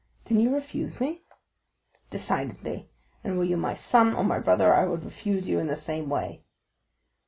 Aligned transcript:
"Then 0.25 0.39
you 0.39 0.51
refuse 0.51 0.99
me?" 0.99 1.21
"Decidedly; 2.09 2.89
and 3.23 3.37
were 3.37 3.43
you 3.43 3.55
my 3.55 3.75
son 3.75 4.15
or 4.15 4.23
my 4.23 4.39
brother 4.39 4.73
I 4.73 4.87
would 4.87 5.03
refuse 5.05 5.47
you 5.47 5.59
in 5.59 5.67
the 5.67 5.75
same 5.75 6.09
way." 6.09 6.41